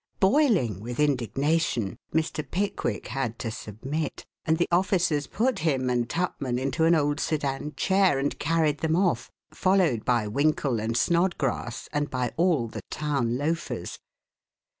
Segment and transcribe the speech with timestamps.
[0.19, 2.43] Boiling with indignation, Mr.
[2.49, 7.75] Pickwick had to submit, and the officers put him and Tupman into an old sedan
[7.75, 13.37] chair and carried them off, followed by Winkle and Snodgrass and by all the town
[13.37, 13.99] loafers.